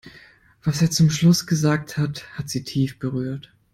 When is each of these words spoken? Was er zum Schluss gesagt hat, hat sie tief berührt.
Was 0.63 0.81
er 0.81 0.89
zum 0.89 1.11
Schluss 1.11 1.45
gesagt 1.45 1.95
hat, 1.95 2.23
hat 2.35 2.49
sie 2.49 2.63
tief 2.63 2.97
berührt. 2.97 3.53